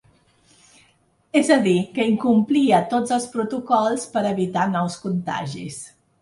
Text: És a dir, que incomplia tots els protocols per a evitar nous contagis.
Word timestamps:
És 1.41 1.51
a 1.55 1.57
dir, 1.67 1.75
que 1.97 2.07
incomplia 2.11 2.79
tots 2.95 3.13
els 3.19 3.27
protocols 3.35 4.07
per 4.17 4.25
a 4.25 4.33
evitar 4.33 4.65
nous 4.73 4.97
contagis. 5.05 5.79